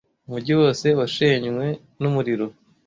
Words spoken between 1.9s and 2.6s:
n'umuriro.